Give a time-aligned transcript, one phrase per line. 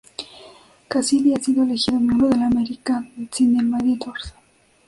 [0.89, 4.33] Cassidy ha sido elegido miembro de la American Cinema Editors.